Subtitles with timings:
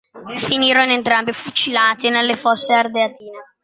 [0.39, 3.43] Finirono entrambi fucilati nelle Fosse Ardeatine.